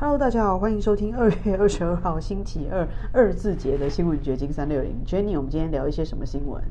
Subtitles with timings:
[0.00, 4.94] Hello，大家好，欢迎收听二月二十二号星期二二字节的新闻掘金三六零。
[5.04, 6.62] Jenny，我们今天聊一些什么新闻？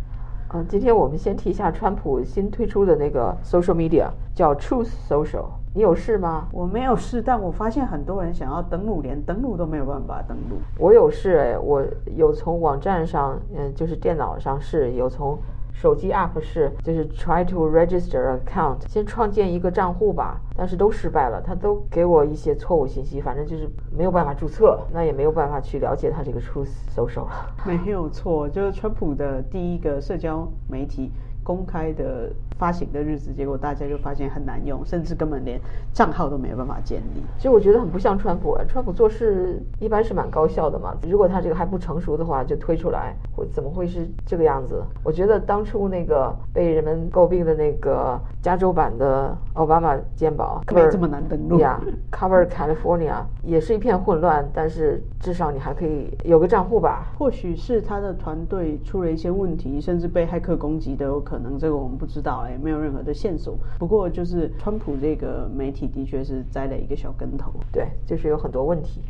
[0.53, 5.43] 嗯，今天我们先提一下川普新推出的那个 social media，叫 Truth Social。
[5.73, 6.47] 你有事吗？
[6.53, 10.55] 我没有事，但我发现很多人想要登录，连登录都没有办法登录。
[10.79, 11.83] 我有事，哎，我
[12.15, 15.37] 有从网站上，嗯，就是电脑上试，有从。
[15.79, 27.55] 手机 app 是就是 try to register account，先创建一个账户吧，但是都失败了，他都给我一些错误信息，反正就是没有办法注册，那也没有办法去了解他这个 Truth Social 了。
[27.63, 31.11] 没有错，就是川普的第一个社交媒体。
[31.43, 35.59] 公开的发行的日子，结果大家就发现很难用，甚至根本连
[35.93, 37.21] 账号都没有办法建立。
[37.37, 40.95] 其实我觉得很不像川普啊，川普做事一般是蛮高效的嘛。
[41.07, 44.81] 如果他这个还不成熟的话，就推出来，会怎么会是这个样子？
[45.03, 51.79] 我觉得当初那个被人们诟病的那个加州版的奥巴马鉴宝，没这么难登录呀
[52.11, 57.11] ，Cover California 也是一片混乱，但是至少你还可以有个账户吧？
[57.19, 61.17] 或许是他的团队出了一些问题，甚至被骇客攻击都有。
[61.19, 63.57] 可能这个我们不知道，也，没有任何的线索。
[63.77, 69.01] 不过就是川普这个媒体的确是栽了一个小跟头，对，就是有很多问题。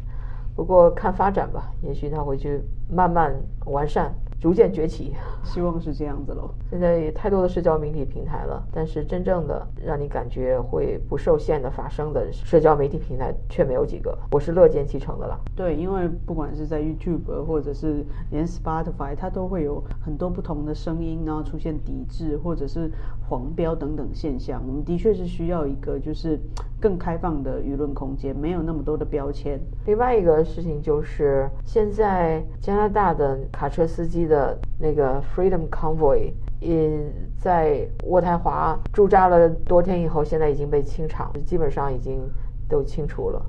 [0.56, 3.36] 不过看发展吧，也许他会去慢慢
[3.66, 4.14] 完善。
[4.40, 6.52] 逐渐崛起， 希望是这样子喽。
[6.70, 14.16] 现在也太多的社交媒体平台了，但是真正的让你感觉会不受限的发生的社交媒体平台却没有几个。
[14.32, 15.40] 我是乐见其成的啦。
[15.56, 22.92] 对，因为不管是在 YouTube 或者是连 Spotify，它都会有很多不同的声音，然后出现抵制或者是
[23.28, 24.62] 黄标等等现象。
[24.68, 26.40] 我们的确是需要一个就是
[26.80, 29.60] 更开放的舆论空间，没有那么多的标签。
[29.88, 34.27] 另外一个事情就是现在加拿大的卡车司机。
[34.28, 42.20] 的那个 Freedom Convoy，in 在渥太华驻扎了多天以后，现在已经被清场，基本上已经
[42.68, 43.42] 都清除了。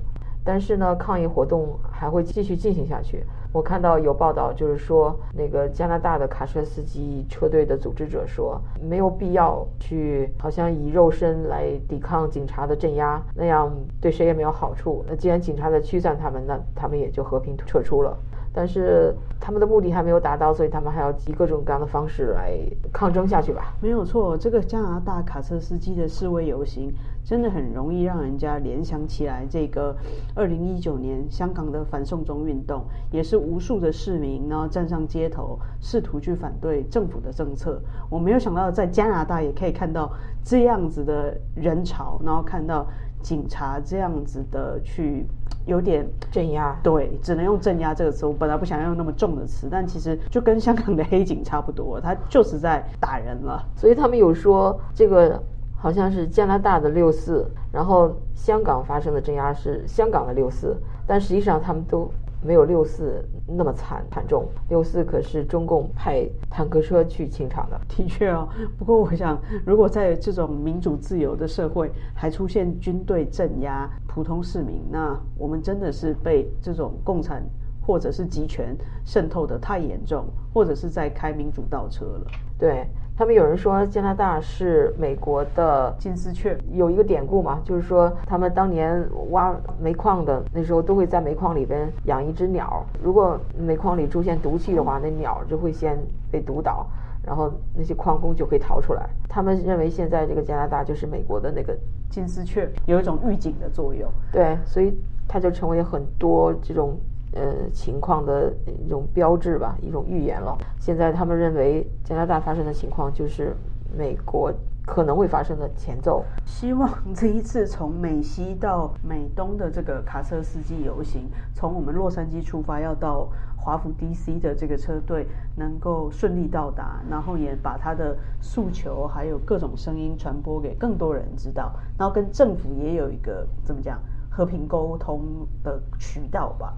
[0.43, 3.23] 但是呢，抗议活动还会继续进行下去。
[3.51, 15.03] 我看到有报道，就是说那个加拿大的卡车司机车队的组织者说，没有必要去好像以肉身来抵抗警察的镇压，那样对谁也没有好处。
[15.07, 18.17] 那既然警察在驱散他们，那他们也就和平撤出了。
[18.59, 22.59] 但是他们的目的还没有达到，所以他们还要以各种各样的方式来
[22.91, 23.73] 抗争下去吧。
[23.79, 26.93] 没有错，这个加拿大卡车司机的示威游行，
[27.23, 29.95] 真的很容易让人家联想起来这个
[30.35, 37.81] 二零一九年香港的反送中运动，也是无数的市民然后站上街头，试图去反对政府的政策。
[38.09, 40.11] 我没有想到在加拿大也可以看到
[40.43, 42.85] 这样子的人潮，然后看到
[43.21, 45.25] 警察这样子的去。
[45.65, 48.25] 有点镇压，对，只能用镇压这个词。
[48.25, 53.63] 我本来不想要用那么重的词，但其实就跟香港的黑警差不多，他就是在打人了。
[53.75, 55.39] 所以他们有说这个
[55.77, 60.75] 好像是加拿大的六四，然后香港发生的镇压是香港的六四，
[61.05, 62.09] 但实际上他们都。
[62.41, 67.79] 没有六四那么惨惨重，六四可是中共派坦克车去清场的。
[67.89, 77.43] 的确啊，不过我想，如果在这种民主自由的社会还出现军队镇压普通市民，那我们真的是被这种共产
[77.81, 82.25] 或者是集权渗透的太严重，或者是在开民主倒车了。
[82.57, 82.87] 对。
[83.19, 95.99] 他们有人说加拿大是美国的金丝雀，有一个典故嘛，就是说他们当年挖煤矿的那时候都会在煤矿里边养一只鸟，如果煤矿里出现毒气的话，那鸟就会先
[96.31, 96.87] 被毒倒，
[97.21, 99.09] 然后那些矿工就可以逃出来。
[99.27, 101.77] 他们认为现在这个加拿大就是美国的那个
[102.09, 104.09] 金丝雀，有一种预警的作用。
[104.31, 104.97] 对，所以
[105.27, 106.97] 它就成为很多这种。
[107.31, 108.51] 呃，情况的
[108.83, 110.57] 一种标志吧，一种预言了。
[110.79, 113.55] 现在他们认为加拿大发生的情况就是
[113.95, 114.51] 美国
[114.83, 116.25] 可能会发生的前奏。
[116.43, 134.01] 希望这一次从美西到美东的这个卡车司机游行，从我们洛杉矶出发要到华府 DC 的这个车队能够顺利到达，然后也把他的诉求还有各种声音传播给更多人知道，然后跟政府也有一个怎么讲
[134.31, 135.21] 和平沟通
[135.63, 136.73] 的渠道吧。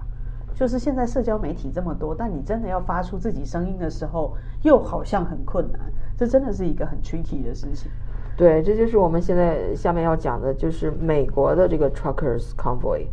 [0.54, 5.80] 就是现在社交媒体这么多，但你真的要发出自己声音的时候，又好像很困难。
[6.16, 7.90] 这真的是一个很 tricky 的事情。
[8.36, 13.06] 对，这就是我们现在下面要讲的，就是美国的这个 truckers convoy。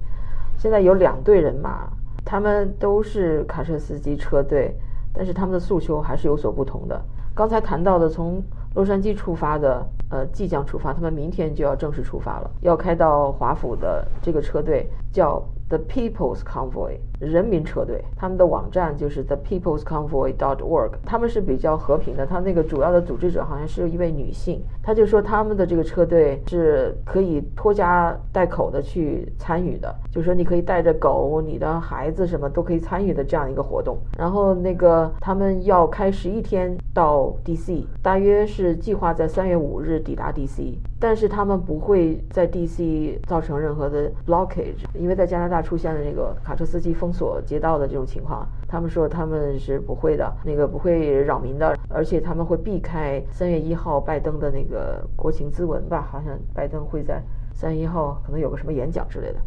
[0.57, 1.87] 现在有两队人马，
[2.23, 4.75] 他们都是卡车司机车队，
[5.13, 7.01] 但是他们的诉求还是有所不同的。
[7.33, 8.43] 刚才谈到的从
[8.75, 16.97] 洛杉矶出发的，呃，即将出发，他们明天就要正式出发了，要开到华府的这个车队叫 The People's Convoy。
[17.19, 22.25] 人民车队，他们的网站就是 thepeople'sconvoy.org 他们是比较和平的。
[22.25, 33.97] 他那个主要的组织者好像是一位女性，他就说他们的这个车队是可以拖家带口的去参与的，就说你可以带着狗、你的孩子什么都可以参与的这样一个活动。
[34.17, 57.23] 然后那个他们要开十一天到 DC，大约是计划在三月五日抵达 DC，但是他们不会在 DC 造成任何的 blockage，因为在加拿大出现了那个卡车司机封锁街道的这种情况，他们说他们是不会的，那个不会扰民的，而且他们会避开三月一号拜登的那个国情咨文吧，好像拜登会在
[57.53, 59.39] 三月一号可能有个什么演讲之类的。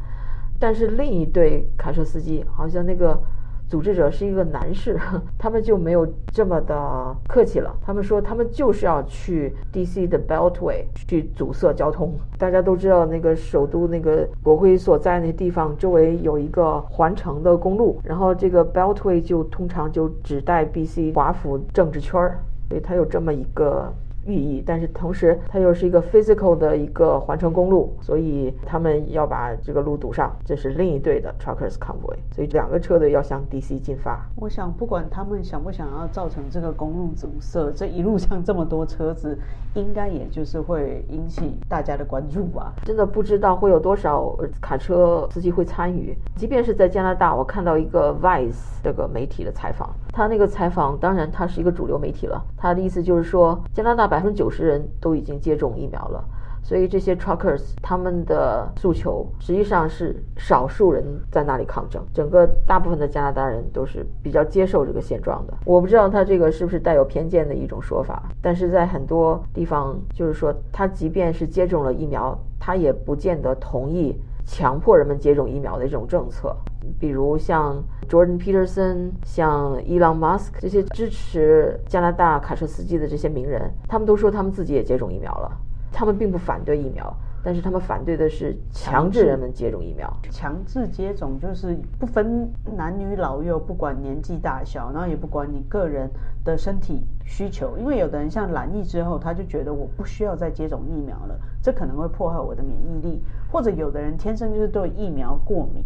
[0.59, 3.23] 但是另一对卡车司机好像那个。
[3.69, 4.99] 组织者是一个男士，
[5.39, 7.75] 他们就没有这么的客气了。
[7.81, 10.07] 他们说，他们就是要去 D.C.
[10.07, 12.13] 的 Beltway 去阻塞交通。
[12.39, 21.13] 大家都知道，那个首都那个国会所在那地方周围有一个环城的公路，然后这个 Beltway 就通常就只带 B.C.
[21.15, 22.39] 华府政治圈儿，
[22.69, 23.93] 所以它有这么一个。
[24.27, 30.31] 寓意，但是同时它又是一个 physical 的一个环城公路，所以他们要把这个路堵上。
[30.45, 34.25] 这是另一队的 truckers convoy，所以两个车队要向 DC 进发。
[34.37, 39.37] 我想，不管他们想不想要造成这个公路阻塞，这一路上这么多车子，
[39.75, 42.73] 应该也就是会引起大家的关注吧。
[42.85, 46.17] 真的不知道会有多少卡车司机会参与。
[46.37, 54.12] 即便是在加拿大，我看到一个 Vice 这个媒体的采访，他那个采访，当然他是一个主流媒体了，他的意思就是说加拿大。
[54.13, 56.23] 百分之九十人都已经接种疫苗了，
[56.63, 65.55] 所以这些 truckers 他们的诉求实际上是少数人在那里抗争，整个大部分的加拿大人都是比较接受这个现状的。
[65.65, 74.15] 我不知道他这个是不是带有偏见的一种说法，但是在很多地方，就是说他即便是接种了疫苗，他也不见得同意
[74.45, 76.57] 强迫人们接种疫苗的这种政策。
[76.99, 85.51] 比如像 Jordan Peterson、像 Elon Musk 这些支持加拿大卡车司机的这些名人，他们都说他们自己也接种疫苗了。
[85.93, 90.13] 他们并不反对疫苗，但是他们反对的是强制人们接种疫苗。
[90.31, 96.09] 强制接种就是不分男女老幼，不管年纪大小，然后也不管你个人
[96.45, 97.77] 的身体需求。
[97.79, 103.23] 因为有的人像染疫之后，他就觉得我不需要再接种疫苗了，这可能会破坏我的免疫力。
[103.51, 105.85] 或者有的人天生就是对疫苗过敏。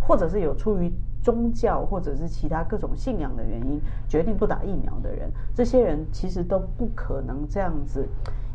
[0.00, 0.90] 或者是有出于
[1.22, 3.78] 宗教或者是其他各种信仰的原因
[4.08, 8.08] 决定不打疫苗的人，这些人其实都不可能这样子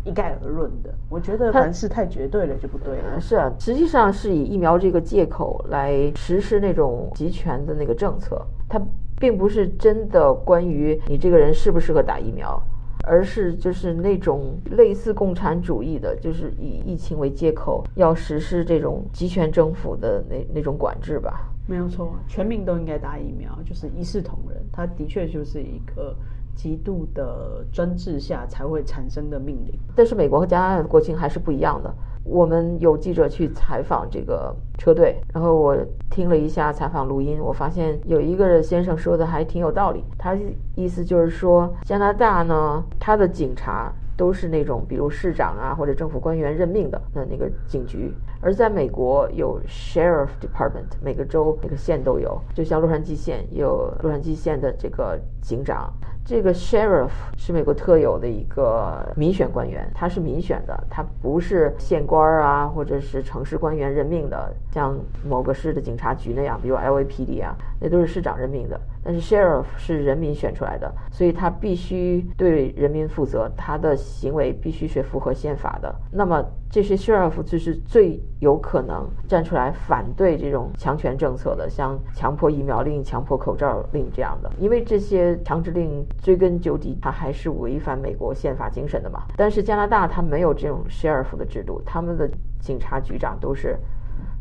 [0.04, 0.94] 一概而论的。
[1.10, 3.20] 我觉得凡事太绝对了就不对了。
[3.20, 8.82] 是啊，实际上是以疫苗这个借口来实施那种集权的那个政策，它
[9.20, 12.62] 并不是真的关于你这个人适不适合打疫苗，
[13.06, 21.50] 而是就是那种类似共产主义的，就是以疫情为借口要实施这种集权政府的那那种管制吧。
[21.66, 24.62] 没有错，全民都应该打疫苗，就是一视同仁。
[24.70, 26.14] 它的确就是一个
[26.56, 29.78] 极度的专制下才会产生的命令。
[29.96, 31.94] 但是美国和加拿大的国情还是不一样的。
[32.26, 35.78] 我们有记者去采访这个车队，然后我
[36.10, 40.02] 听了一下采访录音，我发现有一个先生说的还挺有道理。
[40.18, 40.34] 他
[40.76, 48.14] 意思就是说，加拿大呢，他的警察都是那种比如市长啊或者政府官员任命的那那个警局。
[48.40, 55.94] 而在美国有 sheriff department，每个州每个县都有，就像洛杉矶县有洛杉矶县的这个警长。
[56.26, 64.98] 这个 sheriff 是美国特有的一个民选官员，他是民选的，他不是县官啊，或者是城市官员任命的，像
[65.28, 68.80] 某个市的警察局那样，比如 LAPD 啊，那都是市长任命的。
[69.04, 75.94] 但是 sheriff 是人民选出来的，所以他必须对人民负责，他的行为必须是符合宪法的。
[76.12, 89.24] 那么这些 sheriff 就是最有可能站出来反对这种强权政策的，像强迫疫苗令、强迫口罩令这样的，因为这些强制令追根究底，它还是违反美国宪法精神的嘛。
[89.36, 92.30] 但是加拿大它没有这种 sheriff 的制度，他们的
[92.60, 93.78] 警察局长都是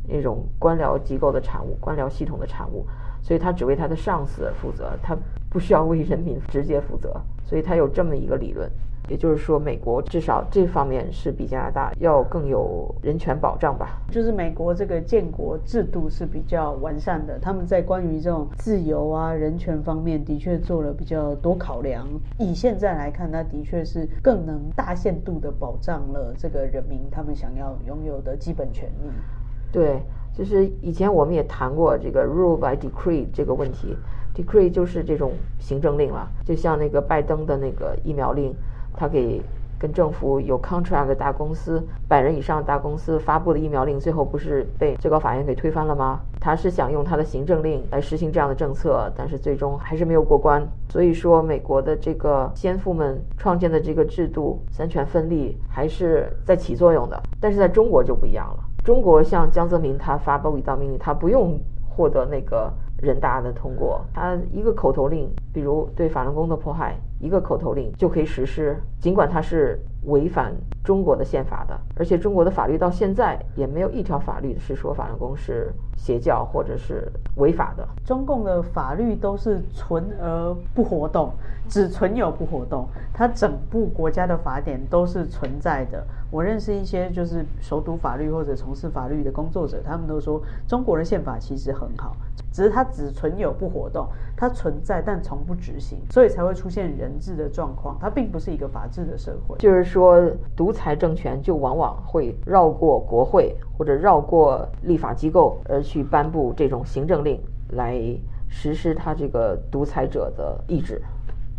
[0.06, 2.86] 那种官僚机构的产物，官僚系统的产物。
[3.22, 5.16] 所以他只为他的上司负责，他
[5.48, 7.18] 不需要为人民直接负责。
[7.44, 8.70] 所以他有这么一个理论，
[9.08, 14.00] 也就是说，美国至少这方面是比加拿大要更有人权保障吧。
[14.10, 22.08] 就是美国这个建国制度是比较完善的，他们在关于这种自由啊、人权方面的确做了比较多考量。
[22.38, 29.10] 以现在来看，那的确是更能大限度的保障了这个人民他们想要拥有的基本权利。
[29.70, 30.00] 对。
[30.34, 33.96] 就是以前我们也谈过这个 rule by decree 这个问题
[34.34, 38.54] ，decree 就是这种行政令了，就像那个拜登的那个疫苗令，
[38.96, 39.42] 他给
[39.78, 46.20] 跟政府有 contract 的大公司，百人以上大公司发布的疫苗令，最后不是被最高法院给推翻了吗？
[46.40, 50.64] 他是想用他的行政令来实行这样的政策，但是最终还是没有过关。
[50.88, 57.20] 所以说，美国的这个先父们创建的这个制度，三权分立还是在起作用的。
[57.40, 61.58] 但是在中国就不一样了，中国像江泽民他发布一道命令，他不用
[61.88, 62.72] 获得那个。
[63.02, 77.86] 人大的通过，他一个口头令，比如对法轮功的迫害，一个口头令就可以实施，尽管他是违反中国的宪法的，而且中国的法律到现在也没有一条法律是说法轮功是邪教或者是违法的。
[78.04, 81.32] 中共的法律都是存而不活动，
[81.68, 86.04] 只存有不活动，它整部国家的法典都是存在的。
[86.30, 92.16] 我认识一些就是熟读法律或者从事法律的工作者，他们都说中国的宪法其实很好。
[92.50, 94.06] 只是它只存有不活动，
[94.36, 97.96] 它存在但从不执行，所以才会出现人治的状况。
[97.98, 99.56] 它并不是一个法治的社会。
[99.58, 100.18] 就是说，
[100.56, 107.38] 独裁政权就往往会绕过国会或者绕过立法机构，而去颁布这种行政令
[107.72, 108.00] 来
[108.48, 111.02] 实施他这个独裁者的意志。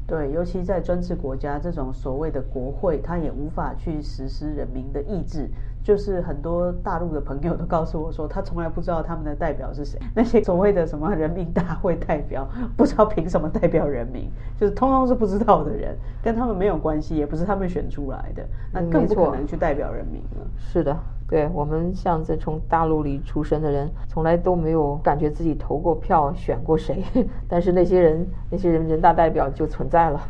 [0.08, 5.48] 对，尤其在专制国家，这种所谓的国会，他也无法去实施人民的意志。
[5.84, 10.00] 就是很多大陆的朋友都告诉我说，他从来不知道他们的代表是谁。
[10.16, 12.48] 那些所谓的什么人民大会代表，
[12.78, 20.48] 不知道凭什么代表人民， 就是通通是不知道的人，跟他们没有关系，也不是他们选出来的，那更不可能去代表人民了。
[20.58, 20.98] 是的，
[21.28, 27.04] 对我们像这从大陆里出生的人，从来都没有感觉自己投过票、选过谁，
[27.50, 30.22] 但是那些人，那些人人大代表就存在了，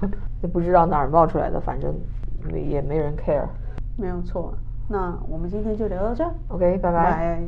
[0.42, 1.94] 也不知道哪儿冒出来的，反正
[2.52, 3.46] 也没人 care。
[3.96, 4.52] 没有错。
[4.88, 7.44] 那我们今天就聊到这，OK，拜拜。